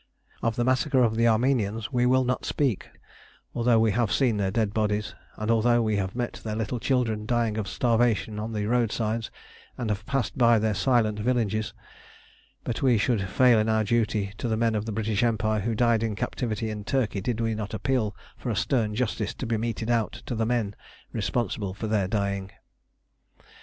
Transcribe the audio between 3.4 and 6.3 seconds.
although we have seen their dead bodies, and although we have